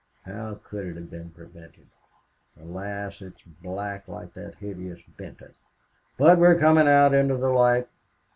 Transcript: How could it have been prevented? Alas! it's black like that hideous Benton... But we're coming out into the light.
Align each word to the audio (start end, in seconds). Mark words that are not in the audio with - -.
How 0.25 0.55
could 0.63 0.87
it 0.87 0.95
have 0.95 1.11
been 1.11 1.29
prevented? 1.29 1.85
Alas! 2.59 3.21
it's 3.21 3.43
black 3.61 4.07
like 4.07 4.33
that 4.33 4.55
hideous 4.55 4.99
Benton... 5.15 5.53
But 6.17 6.39
we're 6.39 6.57
coming 6.57 6.87
out 6.87 7.13
into 7.13 7.37
the 7.37 7.49
light. 7.51 7.87